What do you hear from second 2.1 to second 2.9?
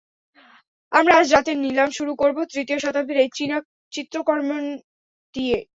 করবো, তৃতীয়